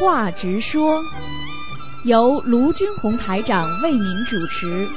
[0.00, 1.04] 话直说，
[2.04, 4.88] 由卢军红台长为您主持。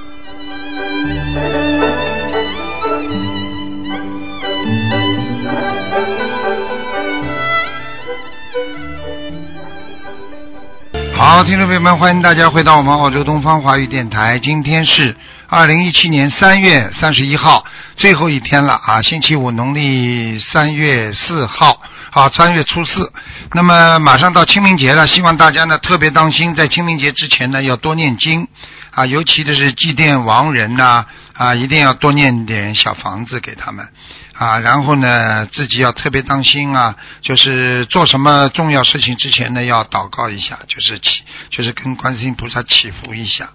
[11.13, 14.39] 好，听众朋友们，欢迎大家回到我们澳洲东方华语电台。
[14.39, 15.13] 今天是
[15.49, 17.65] 二零一七年三月三十一号，
[17.97, 21.81] 最后一天了啊，星期五，农历三月四号，
[22.15, 23.11] 好，三月初四。
[23.53, 28.47] 那么马上到清明节了，希望大家呢特别当心，在清明节之前呢要多念经
[28.91, 33.89] 啊，尤其的是祭奠亡人呐啊，一定要多念点小房子给他们
[34.35, 43.49] 啊，然后呢自己要特别当心啊，就是做什么重要事情之前呢要祷告一下，就是祈，就是跟观世音菩萨祈福一下。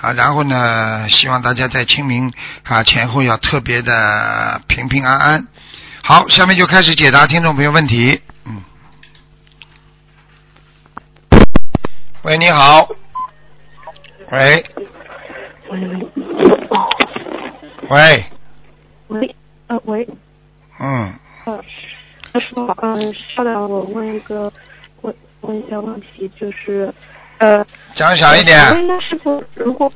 [0.00, 5.48] 啊，然后呢，希望大家在清明啊前后要特别的平平安安。
[6.08, 8.20] 好，下面就开始解答听众朋友问题。
[8.44, 8.62] 嗯，
[12.22, 12.88] 喂，你好。
[14.30, 14.64] 喂。
[15.68, 15.80] 喂。
[17.90, 18.24] 喂，
[19.08, 19.34] 喂，喂，
[19.66, 20.08] 呃喂，
[20.78, 21.12] 嗯，
[21.44, 21.60] 呃，
[22.34, 24.52] 师傅，嗯，稍等，我问一个，
[25.02, 26.94] 问问一下问题，就是，
[27.38, 28.56] 呃，讲小一点。
[28.68, 29.92] 请问一下师傅，如果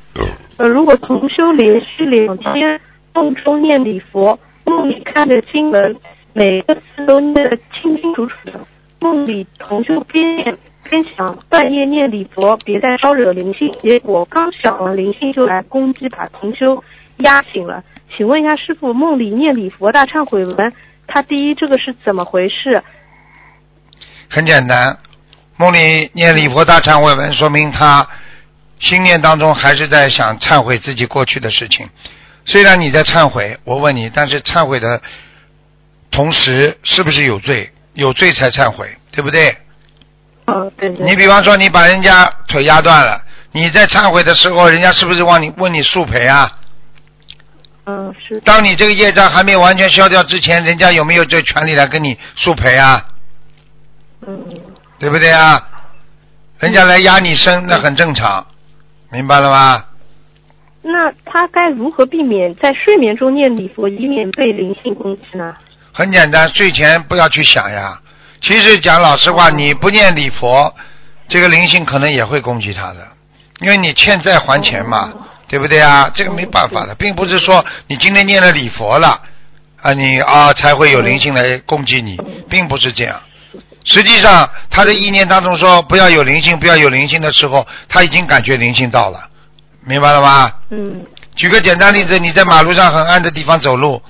[0.57, 2.81] 呃如果同修连续两天
[3.13, 4.37] 梦中念礼佛，
[4.71, 5.93] 梦里看着经文，
[6.31, 8.53] 每个字都念得清清楚楚的，
[9.01, 10.57] 梦里同修边念
[10.89, 16.81] 边想半夜念礼佛，别再招惹灵性，结果刚想完灵性就来攻击，把同修
[17.17, 17.83] 压醒了。
[18.15, 20.73] 请问一下师傅，梦里念礼佛大忏悔文，
[21.05, 22.81] 他第一这个是怎么回事？
[24.29, 24.97] 很简单，
[25.57, 28.07] 梦里念礼佛大忏悔文，说明他
[28.79, 31.89] 心念当中还是在想忏悔自己过去的事情。
[32.45, 35.01] 虽然你在忏悔，我问你，但是忏悔的
[36.09, 37.71] 同时是不是有罪？
[37.93, 39.57] 有罪才忏悔，对不对？
[40.45, 41.05] 嗯，对对。
[41.05, 46.49] 你比方说，你把人家腿压断了，你在忏悔的时候，人家是不是往你问你速赔啊？
[47.85, 48.39] 嗯是。
[48.41, 53.07] 当你这个业障还没有完全消掉之前，人家有没有这权利来跟你速赔啊？
[54.25, 54.45] 嗯
[54.97, 55.67] 对不对啊？
[56.59, 58.45] 人家来压你身，那很正常，
[59.09, 59.83] 明白了吗？
[60.81, 65.55] 那他该如何避免在睡眠中念礼佛，以免被灵性攻击呢？
[65.93, 67.99] 很简单，睡前不要去想呀。
[68.41, 70.73] 其实讲老实话，你不念礼佛，
[71.27, 73.07] 这个灵性可能也会攻击他的，
[73.59, 75.13] 因为你欠债还钱嘛，
[75.47, 76.09] 对不对啊？
[76.15, 79.21] 这个没办法的，并不是说你今天念了礼佛了
[79.81, 82.17] 啊，你啊才会有灵性来攻击你，
[82.49, 83.19] 并不是这样。
[83.83, 89.27] 实际上，他的意念当中说不要有灵性，不要有灵性的时候，他已经感觉灵性到了，
[89.85, 90.51] 明白了吗？
[90.69, 91.05] 嗯。
[91.35, 94.01] 举个简单例子，你在马路上很暗的地方走路，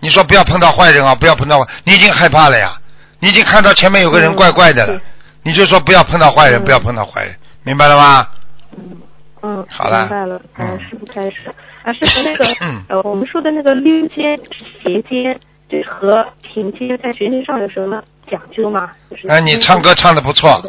[0.00, 2.78] 你说不要碰到坏人啊，不要碰到坏，你已经害怕了呀，
[3.18, 5.00] 你已经看到前面有个人怪怪的了，嗯。
[5.42, 6.64] 你就说不要碰到坏人，嗯。
[6.64, 7.34] 不要碰到坏人，
[7.64, 8.28] 明白了吗？
[8.76, 8.96] 嗯。
[9.42, 10.00] 嗯，好了。
[10.00, 10.40] 明白了。
[10.58, 10.68] 嗯。
[10.68, 11.52] 嗯，师傅开始。
[11.82, 12.84] 啊，师傅那个嗯。
[12.88, 14.36] 呃，我们说的那个溜肩、
[14.82, 18.90] 斜肩，这和平肩在学习上有什么讲究吗？
[19.10, 20.62] 就是哎，你唱歌唱的不错，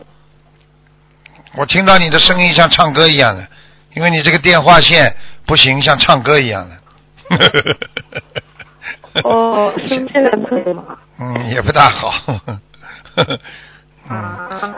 [1.58, 3.46] 我听到你的声音像唱歌一样的，
[3.94, 5.16] 因为你这个电话线
[5.46, 6.75] 不行，像唱歌一样的。
[9.24, 10.84] 哦，师傅现在可以吗？
[11.19, 12.13] 嗯，也不大好。
[14.09, 14.75] 嗯，啊，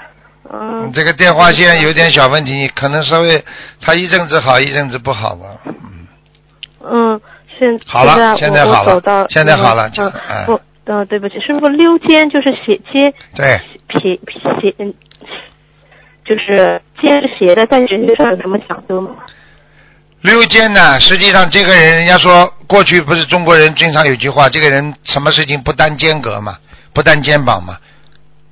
[0.51, 3.45] 嗯你这个电话线有点小问题，可能稍微
[3.79, 5.59] 它一阵子好，一阵子不好了。
[5.65, 6.07] 嗯，
[6.83, 7.21] 嗯，
[7.59, 14.19] 现好了现在好了现在好了嗯哎不，呃，对不起，师傅溜肩就是斜肩，对，撇
[14.59, 14.93] 斜，嗯，
[16.25, 19.11] 就是肩是斜的，在学习上有什么讲究吗？
[20.21, 26.57] 溜肩呢，实际上这个人，人家说过去不是中国人经常有句话，这个人什么事情不担肩胛嘛，
[26.93, 27.77] 不担肩膀嘛。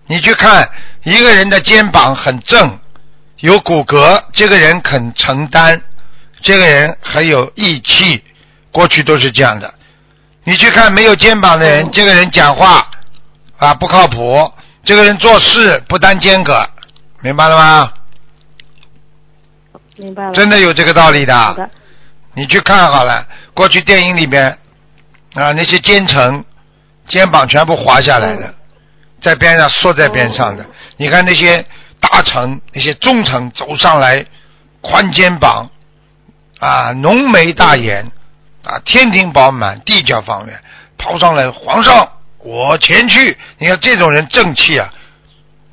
[0.08, 0.70] 你去看
[1.04, 2.78] 一个人的肩膀很正，
[3.40, 5.82] 有骨骼，这个人肯承担，
[6.42, 8.22] 这个人很有义气，
[8.72, 9.74] 过去都是这样的。
[10.44, 12.86] 你去看没有肩膀的人，这个人讲话
[13.58, 14.52] 啊不靠谱，
[14.84, 16.66] 这个人做事不担肩胛，
[17.22, 17.94] 明白了吗？
[19.98, 20.34] 明白了。
[20.34, 21.38] 真的有这个道理的。
[21.38, 21.70] 好的，
[22.34, 24.46] 你去看好了，过去电影里面
[25.34, 26.44] 啊，那些奸臣
[27.08, 28.56] 肩膀全部滑下来的，嗯
[29.22, 30.66] 在边上缩在边上的。
[30.98, 31.64] 你看那些
[32.00, 34.26] 大臣、那些忠臣走上来，
[34.82, 35.70] 宽肩膀
[36.60, 38.12] 啊，浓眉大眼
[38.64, 40.60] 啊，天庭饱满，地角方圆，
[40.98, 43.38] 跑上来，皇上，我前去。
[43.60, 44.92] 你看这种人正气啊！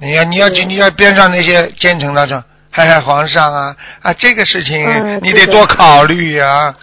[0.00, 6.74] 你要你要去你要边上那些奸臣他说，嗨嗨，皇上啊啊，这个事情嗯你得多考虑呀、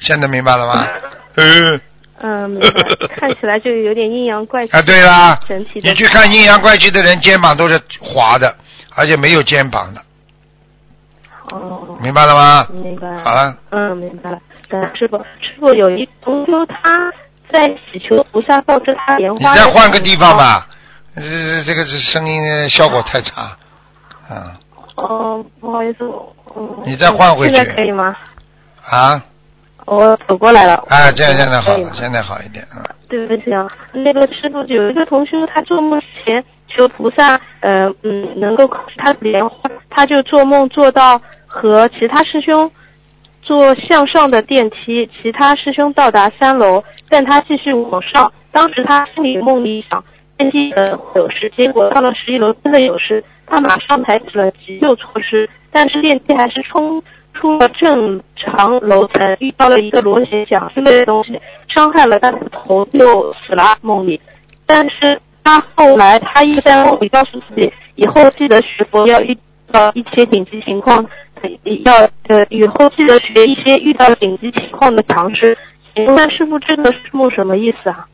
[0.00, 0.86] 现在明白了吗？
[1.36, 1.80] 嗯。
[2.22, 2.68] 嗯，明白
[3.16, 4.72] 看起来就有点阴阳怪气。
[4.72, 8.54] 啊，对啦，整体的你去看阴阳怪气的人，肩膀都是滑的，
[8.94, 10.02] 而且没有肩膀的，
[11.50, 12.66] 哦，明白了吗？
[12.70, 13.24] 明白了。
[13.24, 14.38] 好了，嗯，明白了。
[14.68, 17.10] 感恩师傅，师傅有一同修他
[17.50, 19.56] 在祈求菩萨告知他莲花你。
[19.56, 20.36] 再换个地方。
[20.36, 20.68] 吧，
[21.14, 23.56] 这这个是声音效果太差，
[24.28, 24.58] 啊
[24.96, 26.04] 哦，不好意思，
[26.56, 28.16] 嗯你再换回去现在可以吗？
[28.90, 29.22] 啊，
[29.86, 30.74] 我走过来了。
[30.88, 32.84] 啊，这样现在好了，现在好一点啊。
[33.08, 42.70] 对不起啊，那个师傅有一个同修，他做梦前求菩萨，呃嗯，能够他的莲花，他就做梦做到和其他师兄
[43.42, 48.32] 坐向上的电梯，其他师兄到达三楼，但他继续往上。
[48.52, 50.04] 当时他心里梦里想，
[50.40, 57.02] 电梯呃有事，结果到了十一楼真的有事，他马上采取了急救措施，但是电梯还是冲
[57.34, 61.38] 出了正常楼层，遇到了一个螺旋桨之类的东西，
[61.68, 63.76] 伤害了他的头，就死了。
[63.82, 64.18] 梦里，
[64.64, 69.36] 但是他后来他一直在梦里告诉自己，以后记得学佛，要遇
[69.70, 71.04] 到一些紧急情况，
[71.84, 71.92] 要
[72.28, 75.54] 呃以后记得学一些遇到紧急情况的常识。
[75.94, 78.06] 请问师傅，这个梦什么意思啊？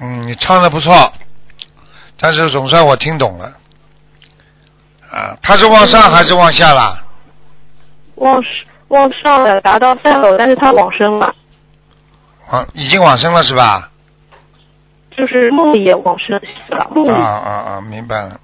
[0.00, 0.90] 嗯，你唱的不错，
[2.24, 3.52] 但是总算我听懂了。
[5.12, 7.04] 啊，他是往上还是往下啦？
[8.14, 8.42] 往
[8.88, 11.34] 往上了，达到三楼，但是他往生了，
[12.50, 13.90] 往已经往生了是吧？
[15.14, 17.20] 就是梦里也往生死了，梦啊。
[17.22, 18.40] 啊啊，明白了。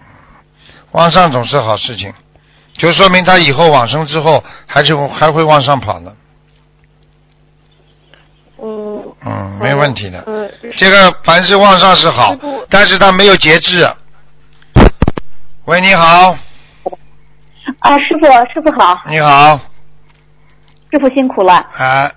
[0.91, 2.13] 往上总是好事情，
[2.75, 6.15] 就说明他以后往生之后还是还会往上跑的。
[9.25, 10.23] 嗯嗯，没问题的。
[10.27, 12.35] 嗯，这个凡事往上是好
[12.69, 13.87] 但是他没有节制。
[15.67, 16.35] 喂，你好，
[17.81, 19.61] 啊，师傅，师傅好，你好，
[20.91, 21.55] 师傅辛苦了。
[21.55, 22.11] 啊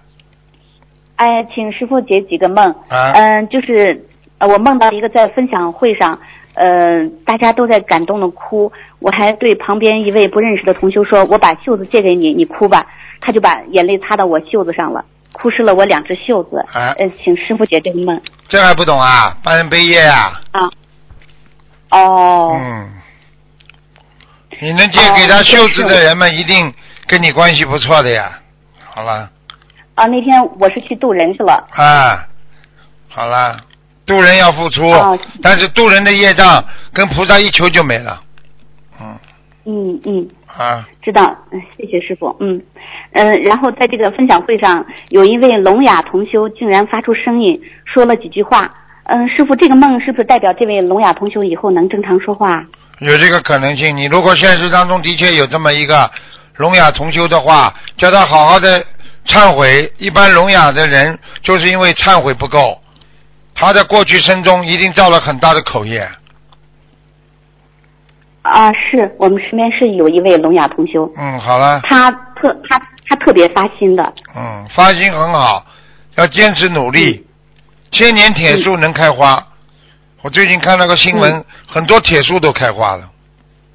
[1.17, 2.73] 哎，请师傅解几个梦。
[2.87, 4.05] 啊嗯、就是
[4.39, 6.19] 呃，我梦到一个在分享会上，
[6.55, 12.87] 呃，大家都在感动的哭，我还对旁边一位不认识的同修说：“我把袖子借给你，你哭吧。”
[13.21, 16.57] 他就把眼泪擦到我袖子上了，哭湿了我两只袖子。
[16.71, 18.21] 啊呃，请师傅解这个梦。
[18.47, 19.37] 这还不懂啊？
[19.43, 20.41] 帮人背业啊？
[20.51, 20.69] 啊。
[21.89, 22.57] 哦。
[22.57, 22.91] 嗯，
[24.61, 26.73] 你能借给他袖子的人们，一定
[27.07, 28.39] 跟你关系不错的呀。
[28.85, 29.29] 好了，
[29.95, 31.67] 啊，那天我是去渡人去了。
[31.71, 32.25] 啊，
[33.09, 33.57] 好了，
[34.05, 36.63] 渡人要付出，哦但是渡人的业障
[36.93, 38.21] 跟菩萨一求就没了。
[38.99, 39.19] 嗯
[39.65, 40.29] 嗯嗯。
[40.57, 42.61] 啊，知道，嗯，谢谢师傅，嗯，
[43.13, 48.71] 嗯，然后在这个分享会上，有一位聋哑同修竟然发出声音，说了几句话，
[49.05, 52.63] 嗯，师傅，这个梦是不是代表这位聋哑同修以后能正常说话？
[52.99, 53.97] 有这个可能性。
[53.97, 56.09] 你如果现实当中的确有这么一个
[56.57, 58.85] 聋哑同修的话，叫他好好的
[59.25, 59.91] 忏悔。
[59.97, 62.79] 一般聋哑的人就是因为忏悔不够，
[63.55, 66.07] 他在过去生中一定造了很大的口业。
[68.43, 75.65] 啊，是我们身边是有一位聋哑同修，嗯，好了，他特他他特别发心的，嗯，发心很好，
[76.17, 77.25] 要坚持努力。
[77.91, 79.37] 千年铁树能开花。
[80.23, 83.09] 我最近看了个新闻，很多铁树都开花了。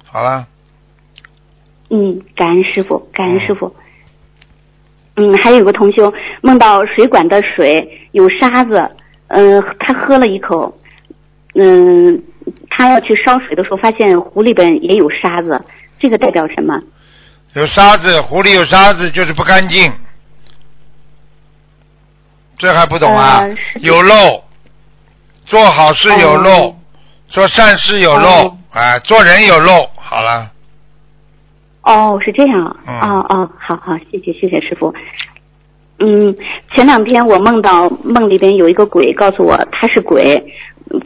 [0.05, 0.45] 好了，
[1.89, 3.73] 嗯，感恩师傅，感恩师傅。
[5.15, 8.89] 嗯，还有个同修梦到水管的水有沙子，
[9.27, 10.73] 嗯、他喝了一口，
[11.55, 12.21] 嗯，
[12.69, 15.61] 他要去烧水的时候，发现壶里边也有沙子，
[15.99, 16.79] 这个代表什么？
[17.53, 19.91] 有沙子，湖里有沙子就是不干净，
[22.57, 23.39] 这还不懂啊？
[23.39, 24.43] 呃有漏，
[25.45, 26.75] 做好事有漏，哦
[27.29, 29.71] 做善事有漏，哦啊，做人有漏。
[29.95, 30.51] 好了，
[31.83, 34.93] 哦，是这样啊，嗯哦哦，好好，谢谢谢谢师傅。
[35.99, 36.35] 嗯，
[36.73, 40.41] 前两天我梦到梦里边有一个鬼告诉我他是鬼，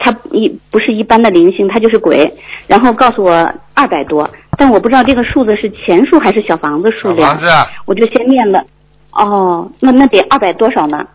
[0.00, 2.18] 他一不是一般的灵性，他就是鬼，
[2.66, 3.32] 然后告诉我
[3.74, 8.64] 二百多，但我不知道这个数字是钱数还是小房子数量，小房子啊我就先念了。
[9.12, 11.06] 哦，那那得二百多少呢？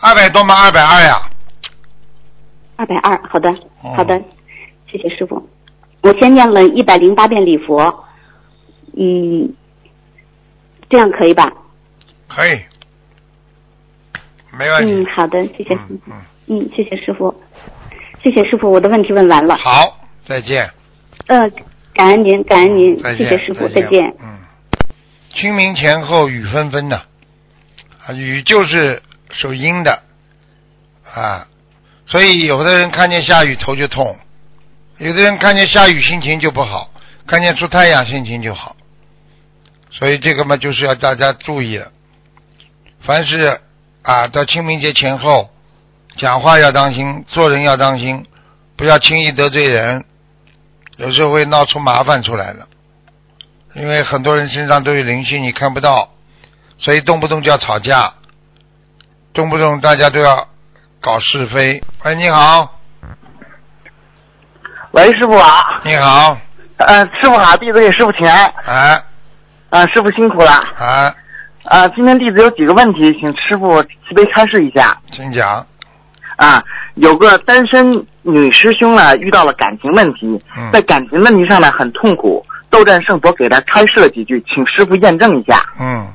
[0.00, 0.54] 二百多吗？
[0.64, 1.16] 二百二呀。
[2.76, 3.50] 二百二，好的
[3.82, 4.20] 哦好的，
[4.90, 5.40] 谢谢师傅。
[6.02, 8.04] 我先念了一百零八遍礼佛，
[8.96, 9.52] 嗯，
[10.90, 11.52] 这样可以吧？
[12.28, 12.58] 可以，
[14.58, 14.92] 没问题。
[14.92, 15.74] 嗯，好的，谢谢。
[15.74, 16.12] 嗯嗯，
[16.48, 17.32] 嗯，谢谢师傅，
[18.22, 19.56] 谢谢师傅，我的问题问完了。
[19.56, 20.70] 好，再见，
[21.26, 21.50] 呃，
[21.92, 24.14] 感恩您，感恩您，谢谢师傅，再再见。
[24.22, 24.38] 嗯，
[25.34, 27.02] 清明前后雨纷纷的，
[28.06, 30.02] 啊，雨就是属阴的，
[31.12, 31.48] 啊，
[32.06, 34.16] 所以有的人看见下雨头就痛，
[34.98, 36.92] 有的人看见下雨心情就不好，
[37.26, 38.76] 看见出太阳心情就好，
[39.90, 41.90] 所以这个嘛就是要大家注意了，
[43.00, 43.58] 凡是
[44.02, 45.50] 啊到清明节前后，
[46.16, 48.26] 讲话要当心，做人要当心，
[48.76, 50.04] 不要轻易得罪人，
[50.98, 52.68] 有时候会闹出麻烦出来的。
[53.74, 56.10] 因为很多人身上都有灵性，你看不到，
[56.78, 58.12] 所以动不动就要吵架，
[59.32, 60.46] 动不动大家都要
[61.00, 61.82] 搞是非。
[62.04, 62.78] 喂，你好，
[64.90, 65.80] 喂，师傅啊。
[65.84, 66.36] 你好，
[66.76, 68.44] 呃，师傅好，弟子给师傅请安。
[68.66, 69.04] 哎
[69.70, 70.52] 啊、师傅辛苦了。
[70.78, 71.14] 哎，
[71.64, 75.00] 啊、今天弟子有几个问题，请师傅慈悲开示一下。
[75.10, 75.66] 请讲。
[76.36, 76.62] 啊，
[76.94, 82.44] 有个单身女师兄呢，遇到了感情问题，嗯在感情问题上呢很痛苦。
[82.70, 85.60] 斗战胜佛给他开示了几句，请师傅验证一下。
[85.78, 86.08] 嗯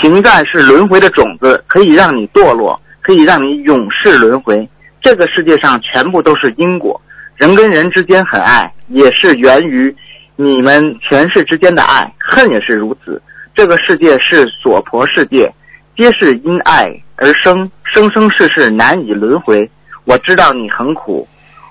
[0.00, 4.68] 情感是轮回的种子，可以让你堕落，可以让你永世轮回。
[5.00, 7.00] 这个世界上全部都是因果，
[7.36, 9.94] 人跟人之间很爱，也是源于
[10.34, 13.20] 你们前世之间的爱，恨也是如此。
[13.54, 15.52] 这个世界是所婆世界，
[15.94, 16.90] 皆是因爱
[17.22, 19.70] 而生，生生世世难以轮回。
[20.04, 21.26] 我知道你很苦，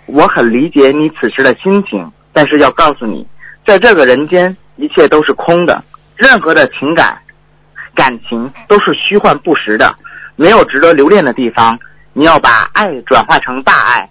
[0.06, 3.28] 我很理解你此时的心情，但是要告诉你，
[3.68, 5.84] 在这个人间，一切都是空的，
[6.16, 7.18] 任何的情感。
[7.94, 9.94] 感情都是虚幻不实的，
[10.38, 11.78] 没有值得留恋的地方。
[12.14, 14.10] 你要把爱转化成大爱，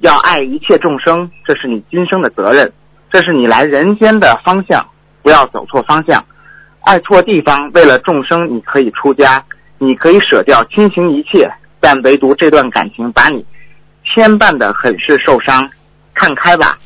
[0.00, 2.72] 要爱一切众生，这是你今生的责任，
[3.08, 4.84] 这是你来人间的方向，
[5.22, 6.24] 不要走错方向。
[6.80, 9.40] 爱错地方，为了众生，你可以出家，
[9.84, 13.44] 你可以舍掉亲情一切，但唯独这段感情把你
[14.04, 15.68] 牵绊的很是受伤。
[16.14, 16.78] 看开吧，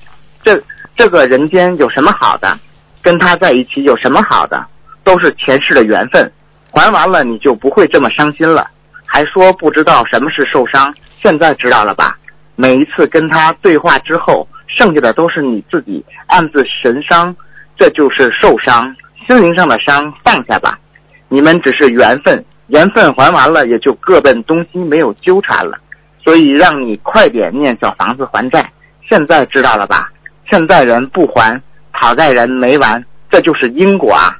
[0.42, 0.58] 这
[0.96, 2.58] 这个人间有什么好的？
[3.02, 4.66] 跟他在一起有什么好的？
[5.04, 6.32] 都是前世的缘分，
[6.70, 8.66] 还完了你就不会这么伤心了。
[9.04, 12.16] 还说不知道什么是受伤，现在知道了吧？
[12.54, 17.36] 每一次跟他对话之后，剩下的都是你自己暗自神伤，
[17.76, 20.78] 这就是受伤，心灵上的伤放下吧。
[21.28, 25.78] 你们只是缘分，缘分还完了也就各奔东西，没有纠缠了。
[26.24, 28.68] 所以让你快点念小房子还债。
[29.08, 30.10] 现在知道了吧？
[30.50, 31.60] 欠债人不还，
[31.92, 34.36] 讨债人没完，这就是因果啊！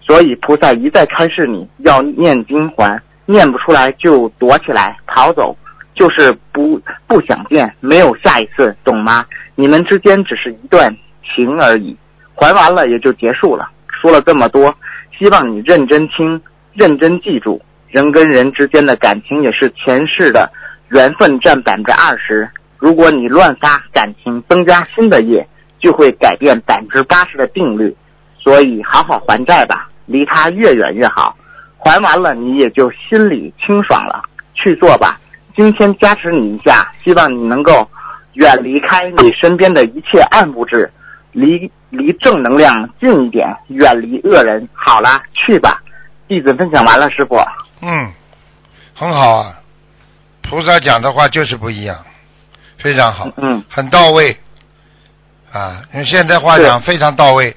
[0.00, 5.56] 所以菩萨一再开示你要念经还，念不出来就躲起来逃走，
[5.94, 9.24] 就是不不想见，没有下一次，懂吗？
[9.54, 10.92] 你们之间只是一段
[11.22, 11.96] 情而已，
[12.34, 13.70] 还完了也就结束了。
[14.00, 14.74] 说了这么多，
[15.16, 16.40] 希望你认真听，
[16.72, 20.50] 认真记住，人跟人之间的感情也是前世的
[20.90, 22.48] 缘分占百分之二十。
[22.78, 25.46] 如果你乱发感情，增加新的业，
[25.80, 27.96] 就会改变百分之八十的定律。
[28.38, 31.36] 所以好好还债吧，离他越远越好。
[31.78, 34.22] 还完了，你也就心里清爽了。
[34.54, 35.18] 去做吧，
[35.56, 37.88] 今天加持你一下，希望你能够
[38.34, 40.90] 远离开你身边的一切暗物质，
[41.32, 44.68] 离离正能量近一点，远离恶人。
[44.72, 45.80] 好了，去吧。
[46.28, 47.36] 弟子分享完了，师傅。
[47.80, 48.12] 嗯，
[48.94, 49.58] 很好啊，
[50.42, 52.04] 菩萨讲的话就是不一样，
[52.78, 54.38] 非常好，嗯很到位。
[55.50, 57.56] 啊，用现在话讲非常到位。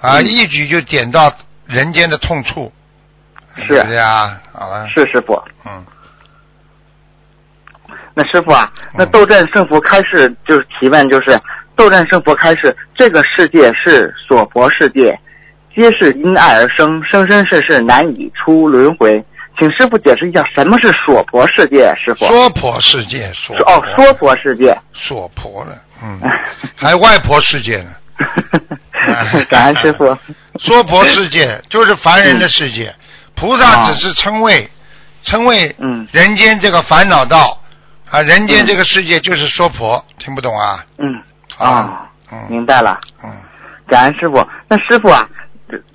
[0.00, 0.26] 啊，嗯。
[0.26, 1.32] 一举就点到
[1.66, 2.70] 人间的痛处，
[3.56, 3.82] 是。
[3.82, 4.38] 对啊？
[4.52, 5.42] 好了，是师傅。
[5.64, 5.86] 嗯，
[8.12, 11.40] 那师傅啊，那嗯斗战胜佛开示就是提问，就是
[11.74, 15.18] 斗战胜佛开示，这个世界是所婆世界，
[15.74, 19.22] 皆是因爱而生，生生世世难以出轮回。
[19.58, 22.26] 请师傅解释一下什么是娑婆世界，师傅。
[22.26, 24.76] 娑婆世界，娑哦，说婆世界。
[24.92, 26.20] 娑婆了，嗯，
[26.74, 27.90] 还外婆世界呢。
[29.48, 30.06] 感恩师傅。
[30.58, 32.92] 娑婆世界就是凡人的世界，
[33.36, 34.68] 菩萨只是称谓，
[35.22, 37.60] 称谓嗯人间这个烦恼道
[38.10, 40.84] 啊，人间这个世界就是娑婆，听不懂啊？
[40.98, 41.22] 嗯
[41.58, 42.98] 啊，嗯明白了。
[43.22, 43.30] 嗯，
[43.88, 44.44] 感恩师傅。
[44.68, 45.28] 那师傅啊，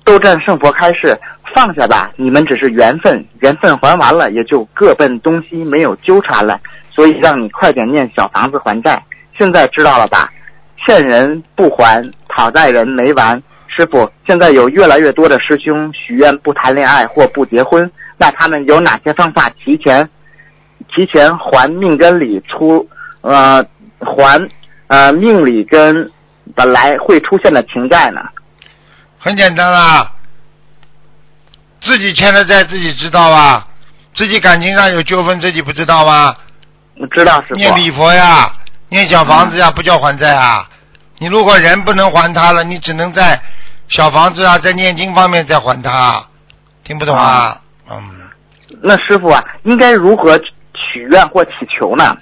[0.04, 1.16] 斗战胜佛开示，
[1.54, 6.58] 放下吧，你们只是缘分，缘分还完了，也就各奔东西，没有纠缠了。
[6.90, 9.00] 所以让你快点念小房子还债。
[9.38, 10.28] 现在知道了吧？
[10.76, 13.40] 欠人不还，讨债人没完。
[13.68, 20.06] 师傅，现在有越来越多的师兄许愿不谈恋爱或不结婚，那他们有哪些方法提前
[20.92, 22.86] 提前还命根里出
[23.20, 23.64] 呃
[24.00, 24.48] 还
[24.88, 26.10] 呃命里跟
[26.56, 28.20] 本来会出现的情债呢？
[29.20, 30.12] 很简单啦，
[31.82, 33.68] 自己欠的债自己知道吧？
[34.14, 36.34] 自己感情上有纠纷自己不知道吗？
[36.96, 37.54] 我知道师傅。
[37.56, 38.44] 念礼佛呀，
[38.88, 40.66] 念小房子呀，不叫还债啊。
[41.18, 43.40] 你如果人不能还他了，你只能在
[43.88, 46.26] 小房子啊，在念经方面再还他，
[46.82, 47.60] 听不懂啊？
[47.90, 48.00] 嗯，
[48.82, 50.36] 那师傅啊，应该如何
[50.72, 52.16] 许愿或祈求呢？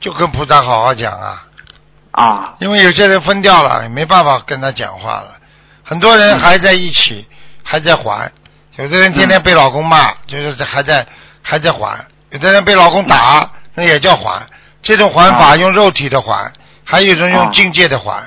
[0.00, 1.42] 就跟菩萨好好讲啊，
[2.12, 5.36] 啊，因为有些人分掉了，也没办法跟他讲话了。
[5.92, 7.22] 很多人还在一起，
[7.62, 8.26] 还在还；
[8.78, 11.06] 有的人天天被老公骂，就是还在
[11.42, 11.98] 还在还；
[12.30, 14.42] 有的人被老公打，那也叫还。
[14.80, 16.50] 这种还法啊用肉体的还，
[16.82, 18.24] 还有一种啊用境界的还。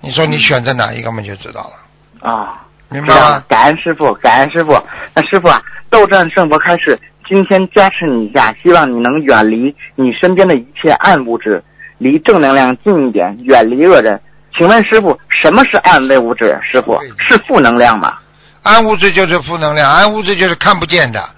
[0.00, 2.30] 你说你选择哪一个嘛，就知道了。
[2.30, 4.72] 啊，明白了感恩师傅，感恩师傅。
[5.12, 5.60] 那师傅啊，
[5.90, 6.98] 斗战胜佛开始，
[7.28, 11.62] 今天加持你一下，希望你能远离你身边的一切暗物质，
[11.98, 14.18] 离正能量近一点，远离恶人。
[14.56, 16.58] 请问师傅，什么是暗微物质？
[16.62, 18.18] 师傅是负能量吗？
[18.62, 21.28] 暗物质就是负能量，暗物质就是看不见的，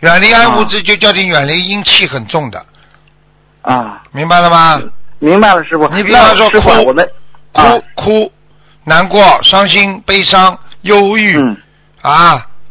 [0.00, 2.66] 远离暗物质就叫你远离阴气很重的，
[3.62, 4.78] 啊，明白了吗？
[5.18, 5.88] 明白了，师傅。
[5.88, 7.08] 你比方说哭我们
[7.52, 8.32] 啊哭哭、
[8.84, 11.56] 难过、伤心、悲伤、忧郁、嗯
[12.02, 12.12] 啊、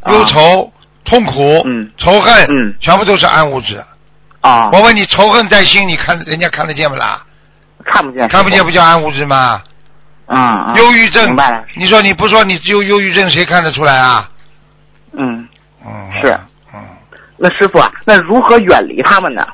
[0.01, 0.71] 啊忧愁、
[1.05, 3.83] 痛苦、嗯仇恨，嗯全部都是暗物质。
[4.41, 7.23] 啊，我问你，仇恨在心，你看人家看得见不啦？
[7.85, 9.63] 看不见，看不见不叫暗物质吗？
[10.27, 10.33] 傅。
[10.33, 14.29] 啊啊，忧郁症明白了，你说你不说你只有忧郁症，谁看得出来啊？
[15.13, 15.47] 嗯，
[15.85, 16.39] 嗯，是，
[16.73, 16.79] 嗯，
[17.37, 19.45] 那师傅啊，那如何远离他们呢？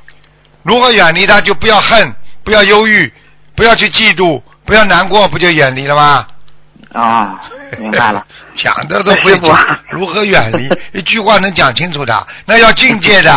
[0.64, 3.12] 如何远离他，就不要恨，不要忧郁，
[3.56, 6.28] 不要去嫉妒，不要难过，不就远离了吗？
[6.94, 7.40] 啊，
[7.78, 8.24] 明白了。
[8.56, 13.32] 讲的都会师傅啊如何远离， 一句话能讲清楚的，那要境界的。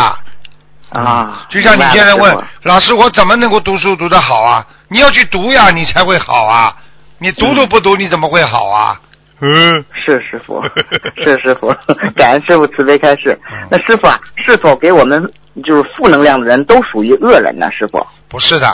[0.91, 4.67] 啊，就像你现在问老师，我怎么能够读书读得好啊？
[4.89, 6.77] 你要去读呀，你才会好啊！
[7.23, 9.01] 你读都不读，你怎么会好啊？
[9.41, 10.61] 嗯，是师傅，
[11.25, 11.69] 是师傅，
[12.17, 13.39] 感恩师傅慈悲开示。
[13.51, 13.69] 嗯。
[13.71, 15.23] 那师傅啊，是否给我们
[15.65, 17.71] 就是负能量的人都属于恶人呢？
[17.71, 18.05] 师傅？
[18.29, 18.69] 不是的，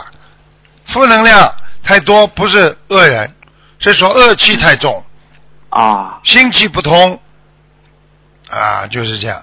[0.93, 1.47] 负能量
[1.85, 3.31] 太多不是恶人，
[3.79, 5.05] 是说恶气太重，
[5.71, 7.21] 啊，心气不通，
[8.51, 9.43] 啊，就是这样，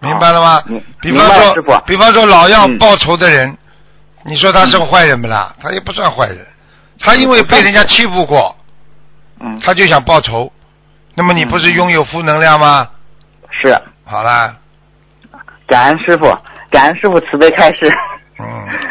[0.00, 0.60] 明白了吗？
[1.00, 2.78] 比方说傅，比方说老要嗯。
[2.78, 3.56] 报仇的人，
[4.24, 5.54] 你说他是个坏人不啦？
[5.60, 6.44] 他也不算坏人，
[7.02, 8.56] 他因为被人家欺负过，
[9.40, 10.50] 嗯，他就想报仇，
[11.14, 12.88] 那么你不是拥有负能量吗？
[13.50, 14.56] 是好啦，
[15.66, 16.24] 感恩师傅，
[16.70, 17.92] 感恩师傅慈悲开示。
[18.38, 18.46] 嗯，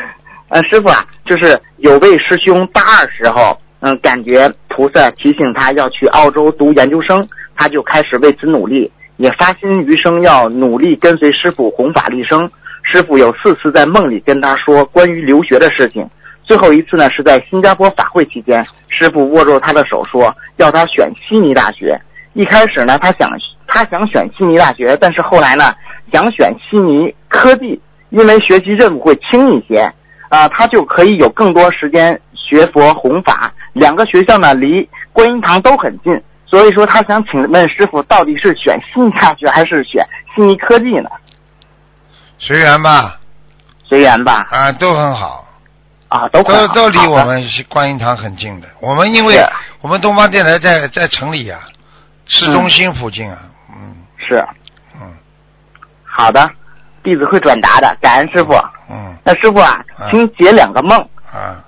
[0.49, 12.49] 呃，师傅啊，就是有位师兄大二时候，嗯，感觉菩萨提醒他要去澳洲读研究生，他就开始为此努力，也发心余生要努力跟随师傅弘法利生。
[12.83, 16.07] 师傅有四次在梦里跟他说关于留学的事情，
[16.43, 21.99] 最后一次呢是在新加坡法会期间，师傅握住他的手说要他选悉尼大学。
[22.33, 23.29] 一开始呢，他想
[23.67, 25.69] 他想选悉尼大学，但是后来呢，
[26.11, 29.79] 想选悉尼科技，因为学习任务会轻一些，
[30.29, 33.53] 啊、他就可以有更多时间学佛弘法。
[33.73, 41.09] 两个学校呢离观音堂都很近，所以说他想请问师傅，到底是选悉尼大学还是选悉尼科技呢？
[42.37, 43.19] 随缘吧，
[43.83, 45.45] 随缘吧，啊，都很好，
[46.11, 48.67] 啊，都都离我们观音堂很近的。
[48.81, 49.35] 我们因为
[49.79, 51.61] 我们东方电台在在城里啊，
[52.25, 53.37] 市中心附近啊，
[53.69, 53.95] 嗯。
[54.17, 54.45] 是。
[54.95, 55.09] 嗯。
[56.03, 56.45] 好的，
[57.01, 58.51] 弟子会转达的，感恩师傅。
[58.89, 59.15] 嗯。
[59.23, 60.99] 那师傅啊嗯，请解两个梦。
[61.31, 61.63] 啊。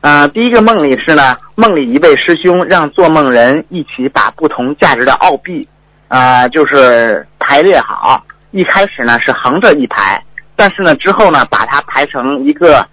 [0.00, 5.68] 呃，第一个梦里是呢，梦里一位师兄让做梦人一起把不同价值的澳币，
[6.08, 8.20] 啊，就是排列好。
[8.50, 10.20] 一开始呢是横着一排，
[10.56, 12.84] 但是呢之后呢把它排成一个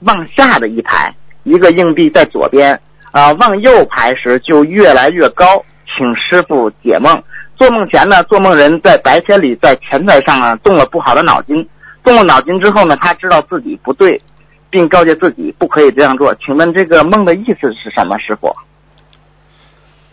[0.00, 2.80] 往下的一排，一个硬币在左边，
[3.10, 5.44] 啊、往右排时就越来越高。
[5.86, 7.22] 请师傅解梦。
[7.56, 11.68] 做梦前呢，做梦人在白天里在钱财上啊动了不好的脑筋，
[12.04, 14.22] 动了脑筋之后呢，他知道自己不对，
[14.70, 16.32] 并告诫自己不可以这样做。
[16.36, 18.54] 请问这个梦的意思是什么，师傅？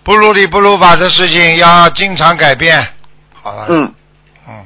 [0.04, 2.82] 不如理不如法的事情要经常改变。
[3.34, 3.94] 好了，嗯，
[4.48, 4.66] 嗯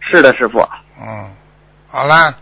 [0.00, 0.58] 是的，师傅。
[1.00, 1.30] 嗯，
[1.94, 2.34] 好了，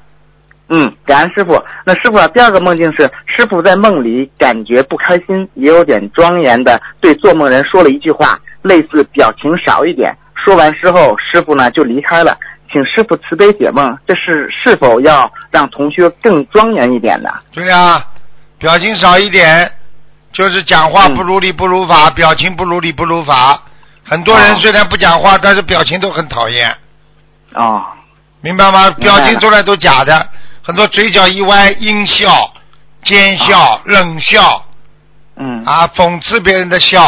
[0.71, 1.63] 嗯，感恩师傅。
[1.85, 10.17] 那师傅啊，第二个梦境是师傅在梦里感觉不开心，也有点庄严的对做梦人说了一句话，类似表情少一点。
[10.43, 12.35] 说完之后，师傅呢就离开了。
[12.73, 17.29] 请师傅慈悲解梦，这是是否要让同学更庄严一点呢？
[17.53, 18.03] 对呀、
[18.59, 19.71] 表情少一点，
[20.33, 23.63] 就是讲话嗯不如理不如法，表情不如理不如法。
[24.03, 26.67] 很多人哦虽然不讲话，但是表情都很讨厌，
[27.55, 27.83] 哦，
[28.43, 28.91] 明白吗？
[29.01, 30.29] 表情出来都假的，
[30.63, 32.29] 很多嘴角一歪，阴笑、
[33.03, 34.67] 奸笑、冷笑
[35.37, 37.01] 嗯，啊，讽刺别人的笑。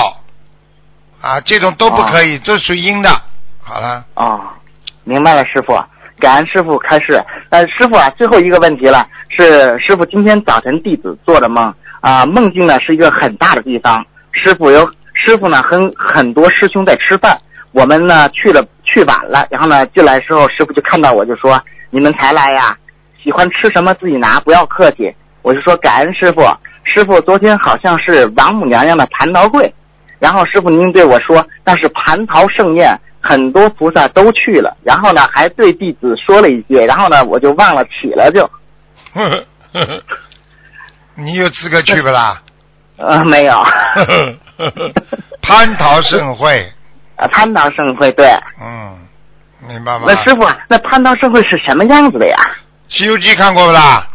[1.21, 3.11] 啊，这种都不可以，这属于阴的。
[3.61, 4.55] 好了，啊，
[5.03, 5.75] 明白了，师傅，
[6.21, 7.21] 感恩师傅开示。
[7.51, 11.75] 呃，师傅啊，最后一个问题了，是师傅今天早晨弟子做的梦。
[12.01, 17.41] 啊、梦境呢是一个很大的地方，师傅有师傅呢和很多师兄在吃饭，
[17.75, 21.61] 我们呢去了去晚了，然后呢进来之后，师傅就看到我就说
[21.91, 22.77] 你们才来呀，
[23.23, 25.13] 喜欢吃什么自己拿，不要客气。
[25.43, 26.41] 我就说感恩师傅，
[26.85, 29.75] 师傅昨天好像是王母娘娘的蟠桃会。
[30.21, 34.75] 然后师傅您对我说那是蟠桃盛宴，很多菩萨都去了。
[34.83, 38.49] 然后呢还对弟子说了一些，然后呢我就忘了起了就。
[41.17, 42.41] 你有资格去不啦？
[42.97, 43.53] 呃，没有。
[45.43, 46.73] 蟠桃盛会，
[47.25, 48.27] 呃，蟠桃盛会，对。
[48.61, 48.99] 嗯，
[49.67, 50.05] 明白吗？
[50.07, 52.37] 那师傅，那蟠桃盛会是什么样子的呀？
[52.95, 54.07] 《西游记》看过不啦？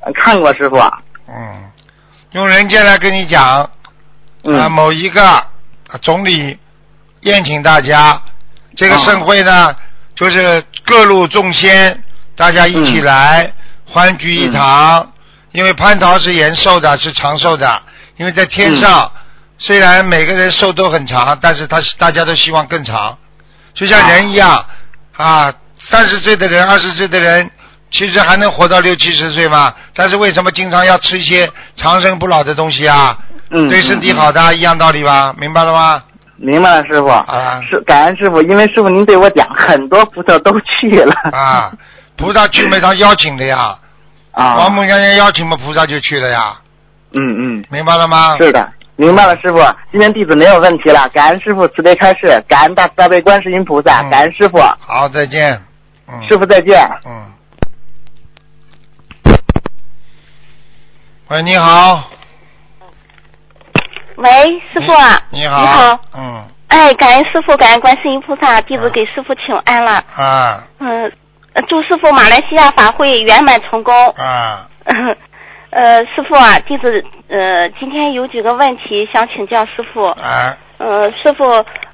[0.00, 0.76] 呃看过师傅。
[1.28, 1.70] 嗯，
[2.32, 3.70] 用人间来跟你讲，啊，
[4.44, 5.46] 嗯某一个啊
[6.02, 6.58] 总理
[7.20, 8.22] 宴请大家，
[8.76, 9.74] 这个哦盛会呢，
[10.14, 12.02] 就是各路众仙
[12.36, 13.52] 大家一起嗯来，
[13.86, 15.10] 欢聚一堂。
[15.52, 17.82] 因为蟠桃是延寿的，是长寿的。
[18.16, 19.10] 因为在天上，嗯
[19.66, 23.16] 虽然每个人寿都很长，但是他大家都希望更长，
[23.72, 24.64] 就像哦人一样
[25.16, 25.52] 啊，
[25.90, 27.50] 三十岁的人、二十岁的人，
[27.90, 29.72] 其实还能活到六七十岁嘛。
[29.94, 33.16] 但是为什么经常要吃一些长生不老的东西啊？
[33.50, 35.34] 嗯，对身体嗯好的，一样道理吧？
[35.38, 36.02] 明白了吗？
[36.36, 37.06] 明白了，师傅。
[37.06, 41.14] 啊是感恩师傅，因为师傅您对我讲，很多菩萨都去了。
[41.32, 41.72] 啊，
[42.16, 43.78] 菩萨去没他邀请的呀，
[44.32, 44.56] 啊。
[44.56, 46.56] 王母娘娘邀请嘛，菩萨就去了呀，
[47.12, 47.20] 嗯
[47.60, 48.36] 嗯，明白了吗？
[48.40, 49.58] 是的，明白了，师傅。
[49.90, 54.58] 今天弟子没有问题了，感恩师傅慈悲开示，感恩大慈大悲观世音菩萨，嗯感恩师傅。
[54.80, 55.60] 好，再见。
[56.06, 56.28] 嗯。
[56.28, 56.88] 师傅再见。
[57.04, 57.32] 嗯。
[61.28, 62.04] 喂，你好。
[64.16, 64.30] 喂，
[64.72, 65.60] 师傅啊，你好。
[65.60, 66.00] 你好。
[66.16, 66.44] 嗯。
[66.68, 69.92] 哎，感恩师傅，感恩观世音菩萨，弟子给师傅请安了。
[70.14, 71.04] 啊嗯、
[71.54, 73.92] 呃祝师傅马来西亚法会圆满成功。
[74.10, 74.68] 啊，
[75.74, 80.04] 呃，师傅啊，弟子呃今天有几个问题想请教师傅。
[80.04, 81.44] 啊呃，师傅，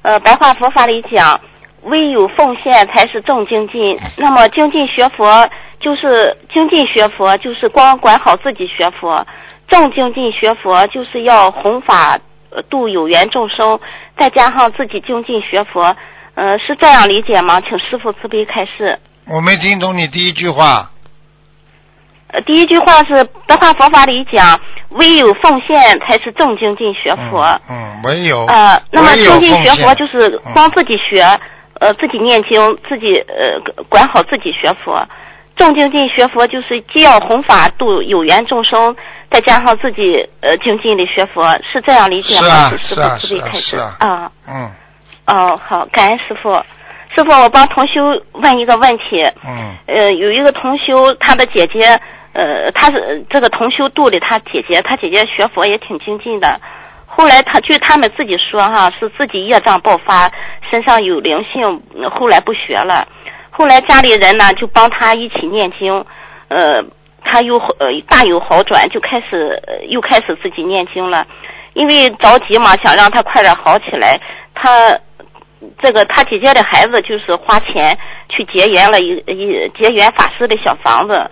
[0.03, 1.39] 呃，白话佛法里讲，
[1.83, 3.99] 唯有奉献才是正精进。
[4.17, 9.25] 那么精进学佛就是精进学佛，就是光管好自己学佛；
[9.67, 12.19] 正精进学佛就是要弘法
[12.51, 13.79] 呃度有缘众生，
[14.15, 15.95] 再加上自己精进学佛。
[16.35, 17.59] 呃，是这样理解吗？
[17.61, 18.99] 请师傅慈悲开示。
[19.27, 20.91] 我没听懂你第一句话。
[22.33, 27.41] 呃，第一句话是白话佛法里讲，唯有奉献才是正精进学佛。
[27.69, 28.45] 嗯，嗯唯有。
[28.45, 31.21] 呃，那么唯有精进学佛就是嗯光自己学，
[31.79, 35.05] 呃，自己念经，自己呃管好自己学佛。
[35.57, 38.95] 正精进学佛就是既要弘法度有缘众生，
[39.29, 42.47] 再加上自己呃精进的学佛，是这样理解吗？
[42.47, 44.31] 是啊是啊傅慈悲是啊是啊啊。
[44.47, 44.71] 嗯
[45.27, 46.51] 哦，好，感恩师傅。
[47.13, 49.21] 师傅，我帮同修问一个问题。
[49.45, 51.85] 嗯呃，有一个同修，他的姐姐，
[52.33, 56.59] 呃，他是这个同修度的他姐姐，他姐姐学佛也挺精进的。
[57.05, 60.31] 后来他据他们自己说哈，是自己业障爆发，
[60.69, 63.05] 身上有灵性，后来不学了。
[63.49, 65.93] 后来家里人呢就帮他一起念经，
[66.47, 66.81] 呃，
[67.23, 71.27] 他又呃大有好转，就开始、又开始自己念经了。
[71.73, 74.17] 因为着急嘛，想让他快点好起来，
[74.55, 74.97] 他
[75.81, 77.97] 这个他姐姐的孩子就是花钱
[78.29, 81.29] 去结缘了一一结缘法师的小房子，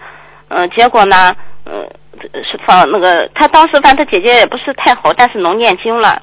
[0.49, 1.35] 嗯、结果呢，
[1.65, 1.87] 嗯，
[2.43, 6.21] 是放那个他当时反正他姐姐也不是太好，但是能念经了，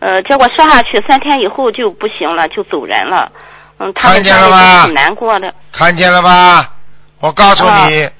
[0.00, 3.30] 呃，结果说下去三天以后就不行了，就走人了，
[3.78, 6.72] 嗯，他们看见家里了吗就挺难过的，看见了吧？
[7.20, 8.10] 我告诉你，啊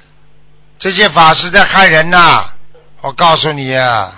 [0.78, 2.44] 这些法师在害人呐！
[3.00, 4.12] 我告诉你啊，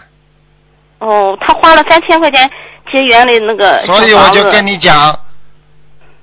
[0.98, 2.50] 哦，他花了三千块钱
[2.90, 5.16] 结缘的那个所以我就跟你讲，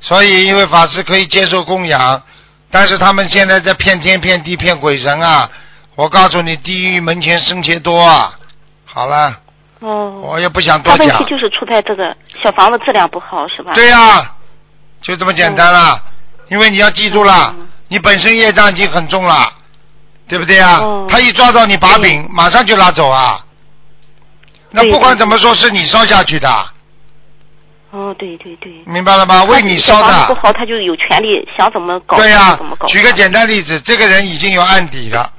[0.01, 2.21] 所以因为法师可以接受供养，
[2.75, 5.49] 但是他们现在在骗天骗地骗鬼神啊！
[5.95, 8.37] 我告诉你，地狱门前生劫多啊！
[8.83, 9.33] 好了，
[9.79, 11.31] 哦，我也不想多讲他问题。
[11.31, 13.71] 就是出在这个小房子质量不好，是吧？
[13.75, 14.29] 对呀、
[15.01, 16.03] 就这么简单了。
[16.49, 19.53] 因为你要记住了，嗯你本身业障已经很重了，
[20.27, 20.75] 对不对啊？
[20.81, 23.39] 哦他一抓到你把柄，马上就拉走啊。
[24.71, 26.49] 那不管怎么说，是你烧下去的，
[27.95, 28.71] 哦，对对对。
[28.85, 29.43] 明白了吗？
[29.45, 30.25] 为你烧的。
[30.25, 32.59] 不好，他就有权利想怎么搞对呀。
[32.87, 35.31] 举个简单例子，这个人已经有案底了，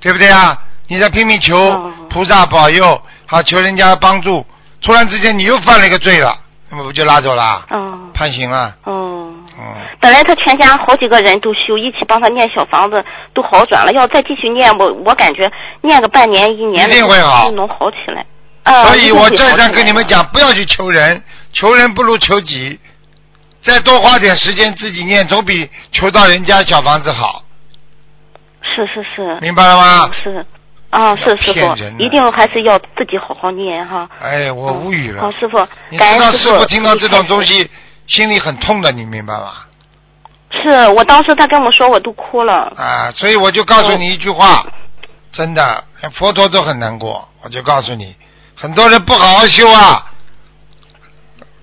[0.00, 0.58] 对不对啊？
[0.88, 4.44] 你在拼命求哦菩萨保佑，好求人家帮助，
[4.82, 6.34] 突然之间你又犯了一个罪了，
[6.70, 8.74] 那么不就拉走了，哦判刑了？
[8.84, 13.02] 哦，嗯，本来他全家好几个人都修，一起帮他念小房子，
[13.34, 13.92] 都好转了。
[13.92, 15.50] 要再继续念，我我感觉
[15.82, 18.24] 念个半年一年一定会好就能好起来。
[18.64, 21.20] 啊，所以我再三跟你们讲，不要去求人，
[21.52, 22.78] 求人不如求己，
[23.64, 27.44] 再多花点时间自己念，总比求到人家小房子好，
[28.62, 30.10] 是是是，明白了吗？
[30.22, 30.44] 是
[30.90, 34.08] 啊，是师傅骗人，的一定还是要自己好好念哈。
[34.20, 35.32] 哎，我无语了好，。
[35.32, 35.58] 师傅，
[35.90, 37.70] 你知道感恩傅师傅听到这种东西。
[38.08, 39.52] 心里很痛的，你明白吗？
[40.50, 42.70] 是我当时他跟我说，我都哭了。
[42.76, 44.66] 啊，所以我就告诉你一句话，
[45.32, 47.26] 真的，连佛陀都很难过。
[47.42, 48.14] 我就告诉你，
[48.54, 50.11] 很多人不好好修啊，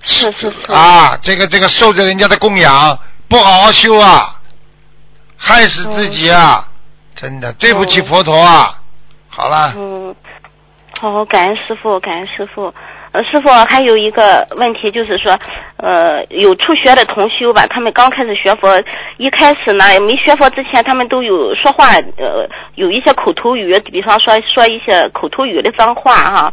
[0.04, 0.72] 是是是。
[0.72, 4.40] 啊，这个这个受着人家的供养，不好好修啊，
[5.38, 6.68] 害死自己啊，
[7.16, 8.76] 真的对不起佛陀啊。
[9.28, 10.16] 好了，嗯，
[11.00, 12.74] 好，感恩师傅，感恩师傅。
[13.12, 15.32] 呃，师傅还有一个问题就是说，
[15.78, 18.70] 呃，有初学的同修吧，他们刚开始学佛，
[19.18, 26.52] 一开始呢没学佛之前，他们都有说话，呃，有一些口头语，比方说说一些口头语的脏话哈。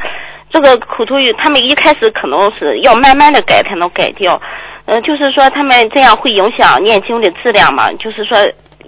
[0.57, 4.41] 这个口头语，他们一开始可能是要慢慢的改才能改掉。
[4.87, 7.93] 呃，就是说他们这样会影响念经的质量嘛？
[7.95, 8.39] 就是说，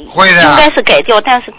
[0.09, 1.53] 会的应该是改掉，但是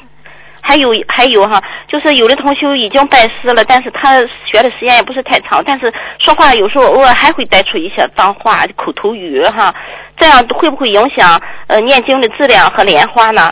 [0.61, 9.71] 还有还有哈，就是有的同学已经拜师了，但是他学的时间也不是太长，但是说话有时候偶尔还会带出一些脏话、口头语哈，
[10.17, 13.51] 这样会不会影响呃念经的质量和莲花呢？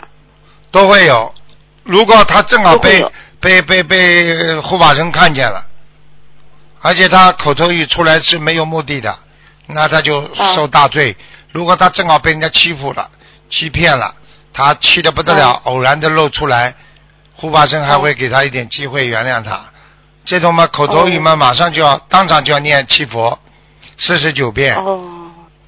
[0.72, 1.32] 都会有。
[1.84, 3.00] 如果他正好被
[3.40, 5.62] 被被被护法神看见了，
[6.80, 9.16] 而且他口头语出来是没有目的的，
[9.66, 11.16] 那他就受大罪。
[11.52, 13.10] 如果他正好被人家欺负了、
[13.50, 14.14] 欺骗了，
[14.52, 16.74] 他气得不得了，偶然的露出来，
[17.34, 19.60] 护法神还会给他一点机会原谅他。
[20.24, 23.38] 这种嘛，口头语嘛，马上就要当场就要念七佛
[23.98, 25.00] 四十九遍哦，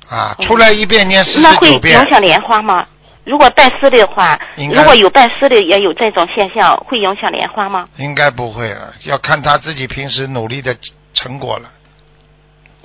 [0.08, 2.10] 啊，出来一遍念四十九遍影。
[2.10, 2.86] 响莲花吗？
[3.24, 7.88] 如果拜师的话，如果有拜师的也有这种现象，会影响莲花吗？
[7.96, 10.76] 应该不会了，要看他自己平时努力的
[11.22, 11.68] 成果了，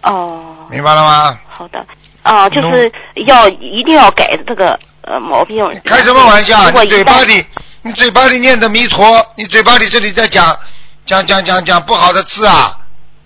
[0.03, 1.39] 哦，明白了吗？
[1.47, 1.85] 好的，
[2.23, 2.91] 啊，就是
[3.27, 5.65] 要一定要改这个呃毛病。
[5.85, 6.69] 开什么玩笑？
[6.69, 7.45] 你嘴巴里，
[7.81, 10.57] 你嘴巴里念的弥陀，你嘴巴里这里在讲
[11.05, 12.77] 讲讲讲讲不好的字啊，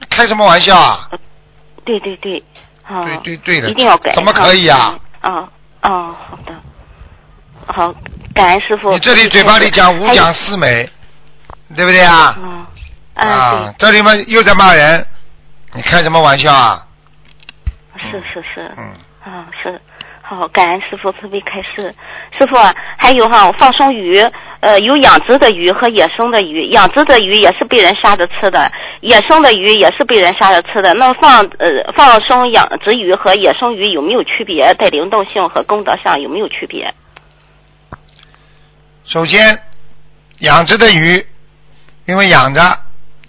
[0.10, 1.10] 开什么玩笑啊？
[1.86, 2.44] 对对对，
[2.84, 4.14] 啊，对对对的，一定要改。
[4.14, 5.00] 怎么可以啊？
[5.22, 5.50] 啊
[5.82, 6.54] 啊，好的，
[7.68, 7.94] 好，
[8.36, 8.92] 感恩师傅。
[8.92, 10.90] 你这里嘴巴里讲五讲四美，
[11.76, 12.36] 对不对啊？
[12.38, 12.66] 嗯，
[13.20, 15.06] 啊，啊，这里面又在骂人，
[15.74, 16.86] 你开什么玩笑啊？
[17.96, 19.80] 是是是，嗯，啊是。
[20.22, 21.94] 好，感恩师傅慈悲开示。
[22.38, 24.16] 师傅啊，还有哈，放生鱼，
[24.60, 26.70] 呃，有养殖的鱼和野生的鱼。
[26.70, 30.94] 养殖的鱼也是被人杀着吃的，野生的鱼也是被人杀着吃的。
[30.94, 34.72] 那放呃放生养殖鱼和野生鱼有没有区别？
[34.76, 36.94] 在灵动性和功德上有没有区别？
[39.04, 39.42] 首先
[40.42, 41.26] 养殖的鱼，
[42.06, 42.62] 因为养着，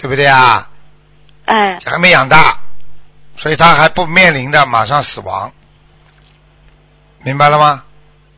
[0.00, 0.66] 对不对啊？
[1.44, 2.58] 哎，还没养大，
[3.36, 5.52] 所以他还不面临着马上死亡，
[7.22, 7.82] 明白了吗？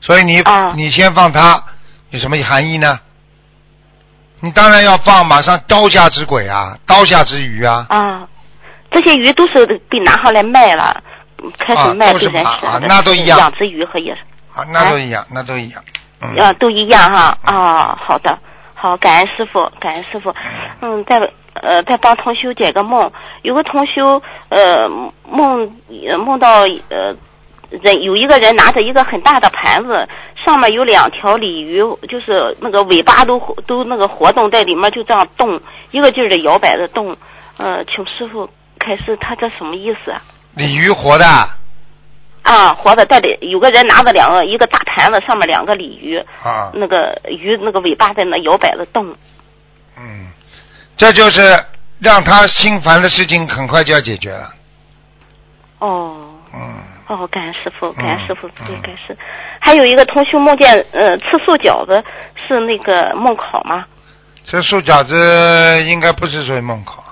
[0.01, 1.63] 所以你、啊你先放它，
[2.11, 2.99] 有什么含义呢？
[4.41, 8.27] 你当然要放，马上刀下之鬼啊，刀下之鱼啊，啊，
[8.91, 11.03] 这些鱼都是被拿上来卖了，
[11.43, 12.69] 嗯开啊始卖都是啊被人吃的。
[12.69, 14.25] 啊那都一样养殖鱼和野生。
[14.55, 15.85] 啊，那都一样，那都一样。
[16.21, 17.39] 嗯，啊，都一样哈。
[17.45, 18.37] 啊，好的，
[18.75, 20.35] 好，感恩师傅，感恩师傅。
[20.81, 21.21] 嗯，再
[21.55, 23.11] 呃再帮同修解个梦，
[23.43, 24.89] 有个同修呃
[25.29, 25.71] 梦
[26.09, 27.15] 呃梦到呃
[27.71, 30.09] 人有一个人拿着一个很大的盘子，
[30.45, 35.61] 上面有两条鲤鱼，就是那个尾巴都都那个活动在里面，就这样动，
[35.91, 37.17] 一个劲儿的摇摆着动。
[37.59, 40.21] 呃，请师傅开示，他这什么意思啊？
[40.55, 41.25] 鲤鱼活的，
[42.43, 49.07] 啊，活的带着有个人拿着两个一个大盘子，上面两个鲤鱼，啊，那个鱼那个尾巴在那摇摆着动。
[49.97, 50.27] 嗯，
[50.97, 51.41] 这就是
[51.99, 54.53] 让他心烦的事情很快就要解决了。
[55.79, 56.17] 哦
[56.55, 56.75] 嗯，
[57.09, 59.17] 哦，感恩师傅，感恩师傅，嗯对，感恩师。
[59.61, 62.03] 还有一个同学梦见呃吃素饺子
[62.37, 63.85] 是那个梦考吗？
[64.45, 67.05] 吃素饺子应该不是属于梦考，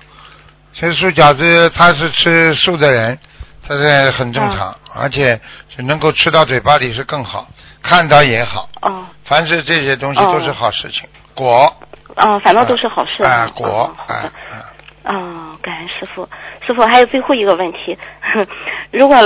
[0.74, 3.18] 吃素饺子他是吃素的人，
[3.66, 5.40] 他是很正常，而且
[5.74, 7.46] 是能够吃到嘴巴里是更好，
[7.82, 11.08] 看到也好，哦凡是这些东西都是好事情。
[11.34, 11.72] 果
[12.20, 13.22] 哦，反正都是好事。
[13.24, 14.58] 啊，哦果啊的。
[14.58, 14.66] 啊
[15.02, 16.28] 哦，感恩师傅，
[16.66, 17.96] 师傅还有最后一个问题，
[18.92, 19.16] 如果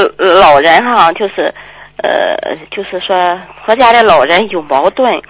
[0.41, 1.53] 老人哈，就是
[1.97, 5.21] 呃，就是说和家的老人有矛盾，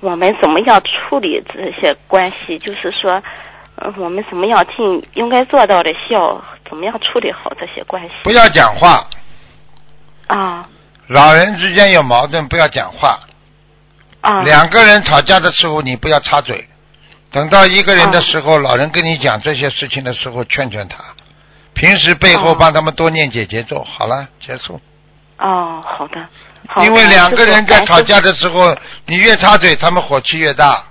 [0.00, 2.58] 我们怎么样处理这些关系？
[2.58, 3.22] 就是说，
[3.76, 8.14] 呃，我们怎么样尽应该做到的孝，怎么样处理好这些关系？
[8.24, 9.06] 不要讲话，
[10.26, 10.68] 啊
[11.06, 13.20] 老人之间有矛盾不要讲话，
[14.22, 16.66] 啊两个人吵架的时候你不要插嘴，
[17.34, 20.98] 等到一个人的时候，老人跟你讲这些事情的时候，劝劝他。
[21.74, 24.80] 平时背后哦帮他们多念姐姐咒，好了，结束。
[25.38, 26.24] 哦，好的。
[26.68, 28.00] 好因为两个人在吵。
[28.02, 28.74] 架的时候，
[29.06, 30.84] 你越插嘴，他们火气越大。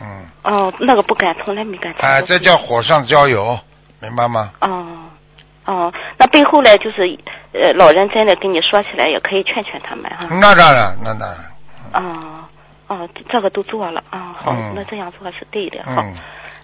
[0.00, 1.92] 嗯，哦，那个不敢，从来没敢。
[2.00, 3.56] 啊，这叫火上浇油，
[4.00, 4.50] 明白吗？
[4.60, 4.86] 哦，
[5.66, 7.16] 哦，那背后呢，就是
[7.52, 10.26] 呃，老人真的跟你说起来，也可以劝劝他们哈。
[10.40, 11.38] 那当然，那当然。
[11.92, 12.44] 哦，
[12.88, 15.82] 哦，这个都做了啊、好，嗯那这样做是对的。
[15.84, 16.14] 好，嗯，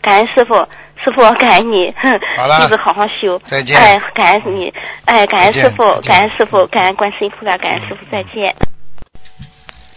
[0.01, 0.55] 感恩师傅，
[1.03, 3.41] 师傅感恩你，哼 好了弟子好好修。
[3.47, 4.73] 再见哎，感恩你，
[5.07, 8.55] 哎，感恩师傅感恩师傅，感恩观世音菩萨，感恩师傅，再见。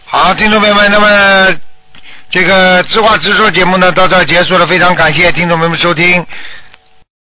[0.06, 1.56] 好，听众朋友们，那么
[2.28, 6.26] 这个知话直说节目呢到这儿结束了，非常感谢听众朋友们收听。